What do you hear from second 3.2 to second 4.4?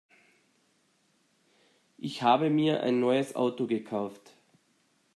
Auto gekauft.